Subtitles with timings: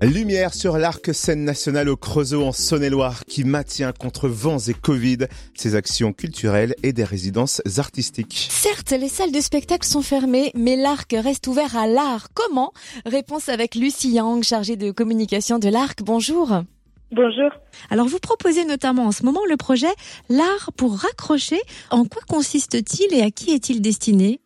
[0.00, 5.26] Lumière sur l'arc scène nationale au Creusot en Saône-et-Loire qui maintient contre vents et Covid
[5.54, 8.46] ses actions culturelles et des résidences artistiques.
[8.48, 12.28] Certes, les salles de spectacle sont fermées, mais l'arc reste ouvert à l'art.
[12.32, 12.72] Comment?
[13.06, 16.00] Réponse avec Lucie Yang, chargée de communication de l'arc.
[16.04, 16.62] Bonjour.
[17.10, 17.50] Bonjour.
[17.90, 19.88] Alors vous proposez notamment en ce moment le projet
[20.28, 21.58] L'art pour raccrocher.
[21.90, 24.40] En quoi consiste-t-il et à qui est-il destiné?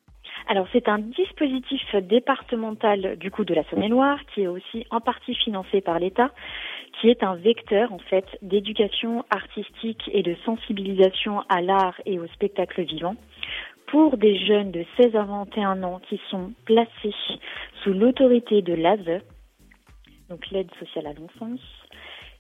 [0.49, 5.35] Alors c'est un dispositif départemental du coup de la Saône-et-Loire qui est aussi en partie
[5.35, 6.31] financé par l'État,
[7.01, 12.27] qui est un vecteur en fait d'éducation artistique et de sensibilisation à l'art et au
[12.29, 13.17] spectacle vivant
[13.87, 17.15] pour des jeunes de 16 à 21 ans qui sont placés
[17.83, 19.23] sous l'autorité de l'ASE,
[20.31, 21.61] donc l'aide sociale à l'enfance,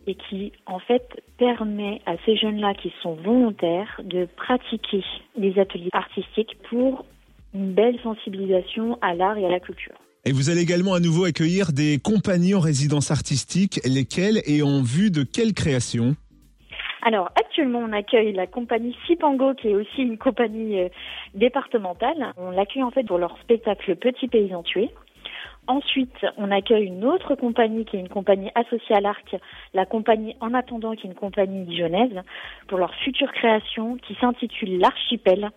[0.06, 5.04] et qui en fait permet à ces jeunes-là qui sont volontaires de pratiquer
[5.36, 7.04] des ateliers artistiques pour
[7.54, 9.94] une belle sensibilisation à l'art et à la culture.
[10.24, 14.80] Et vous allez également à nouveau accueillir des compagnies en résidence artistique, lesquelles et en
[14.80, 16.14] vue de quelle création?
[17.02, 20.88] Alors actuellement, on accueille la compagnie Sipango, qui est aussi une compagnie euh,
[21.34, 22.32] départementale.
[22.36, 24.90] On l'accueille en fait pour leur spectacle Petit Paysan Tué.
[25.68, 29.36] Ensuite, on accueille une autre compagnie qui est une compagnie associée à l'Arc,
[29.74, 32.20] la compagnie En attendant qui est une compagnie dijonnaise,
[32.66, 35.50] pour leur future création qui s'intitule L'Archipel.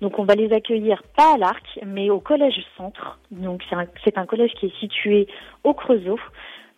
[0.00, 3.18] Donc on va les accueillir pas à l'Arc, mais au Collège Centre.
[3.30, 3.62] Donc
[4.04, 5.26] c'est un, collège qui est situé
[5.64, 6.20] au Creusot,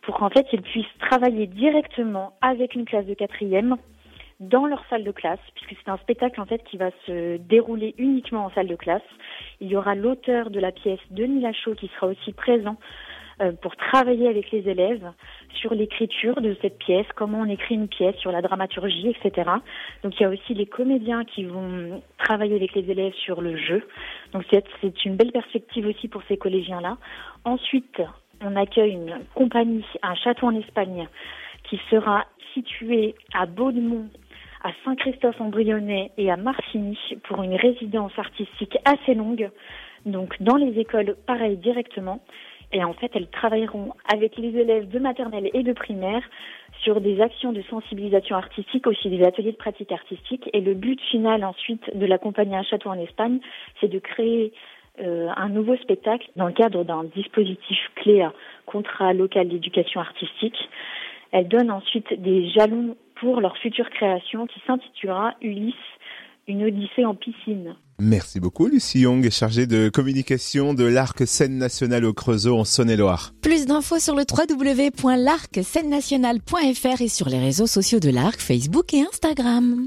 [0.03, 3.77] pour qu'en fait ils puissent travailler directement avec une classe de quatrième
[4.41, 7.95] dans leur salle de classe, puisque c'est un spectacle en fait qui va se dérouler
[7.99, 9.03] uniquement en salle de classe.
[9.61, 12.77] Il y aura l'auteur de la pièce, Denis Lachaud, qui sera aussi présent
[13.41, 15.13] euh, pour travailler avec les élèves
[15.55, 19.49] sur l'écriture de cette pièce, comment on écrit une pièce, sur la dramaturgie, etc.
[20.03, 23.57] Donc il y a aussi les comédiens qui vont travailler avec les élèves sur le
[23.57, 23.89] jeu.
[24.33, 26.99] Donc c'est une belle perspective aussi pour ces collégiens-là.
[27.45, 28.03] Ensuite,
[28.43, 31.09] on accueille une compagnie, un château en Espagne,
[31.65, 34.09] qui sera situé à Baudemont
[34.63, 39.51] à Saint-Christophe-en-Brionnais et à Marcigny pour une résidence artistique assez longue,
[40.05, 42.21] donc dans les écoles, pareil, directement.
[42.73, 46.23] Et en fait, elles travailleront avec les élèves de maternelle et de primaire
[46.83, 50.49] sur des actions de sensibilisation artistique, aussi des ateliers de pratique artistique.
[50.53, 53.41] Et le but final ensuite de la compagnie Un Château en Espagne,
[53.81, 54.53] c'est de créer
[55.01, 58.33] euh, un nouveau spectacle dans le cadre d'un dispositif clé à
[58.67, 60.57] contrat local d'éducation artistique.
[61.31, 65.75] Elle donne ensuite des jalons pour leur future création qui s'intitulera Ulysse,
[66.49, 67.77] une odyssée en piscine.
[68.01, 73.33] Merci beaucoup Lucie Young, chargée de communication de l'Arc Scène Nationale au Creusot en Saône-et-Loire.
[73.43, 79.87] Plus d'infos sur le www.larcscène et sur les réseaux sociaux de l'Arc, Facebook et Instagram.